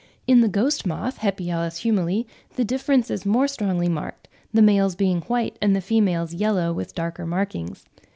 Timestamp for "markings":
7.27-7.85